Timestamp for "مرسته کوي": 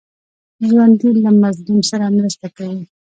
2.17-2.81